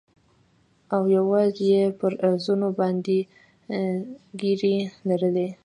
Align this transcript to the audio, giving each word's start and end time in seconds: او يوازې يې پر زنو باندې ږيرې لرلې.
او 0.93 1.01
يوازې 1.17 1.65
يې 1.73 1.83
پر 1.99 2.11
زنو 2.43 2.69
باندې 2.79 3.17
ږيرې 4.39 4.75
لرلې. 5.07 5.47